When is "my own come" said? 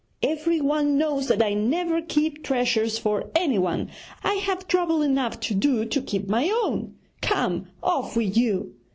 6.27-7.67